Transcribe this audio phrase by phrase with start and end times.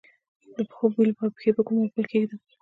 [0.55, 2.39] د پښو د بوی لپاره پښې په کومو اوبو کې کیږدم؟